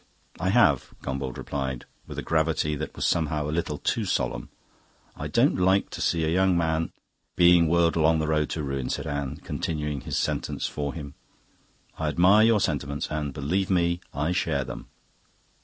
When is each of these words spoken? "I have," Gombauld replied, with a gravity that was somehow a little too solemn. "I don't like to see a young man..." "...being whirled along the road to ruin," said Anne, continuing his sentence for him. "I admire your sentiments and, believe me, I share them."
"I 0.39 0.49
have," 0.49 0.95
Gombauld 1.03 1.37
replied, 1.37 1.85
with 2.07 2.17
a 2.17 2.23
gravity 2.23 2.73
that 2.75 2.95
was 2.95 3.05
somehow 3.05 3.47
a 3.47 3.51
little 3.53 3.77
too 3.77 4.03
solemn. 4.03 4.49
"I 5.15 5.27
don't 5.27 5.57
like 5.59 5.91
to 5.91 6.01
see 6.01 6.23
a 6.25 6.29
young 6.29 6.57
man..." 6.57 6.91
"...being 7.35 7.67
whirled 7.67 7.95
along 7.95 8.17
the 8.17 8.27
road 8.27 8.49
to 8.49 8.63
ruin," 8.63 8.89
said 8.89 9.05
Anne, 9.05 9.37
continuing 9.43 10.01
his 10.01 10.17
sentence 10.17 10.65
for 10.65 10.95
him. 10.95 11.13
"I 11.99 12.07
admire 12.07 12.47
your 12.47 12.59
sentiments 12.59 13.11
and, 13.11 13.31
believe 13.31 13.69
me, 13.69 14.01
I 14.11 14.31
share 14.31 14.63
them." 14.63 14.87